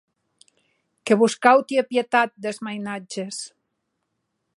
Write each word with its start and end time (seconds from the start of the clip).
Que 1.09 1.17
vos 1.19 1.35
cau 1.45 1.61
tier 1.71 1.83
pietat 1.91 2.33
des 2.47 2.61
mainatges. 2.69 3.43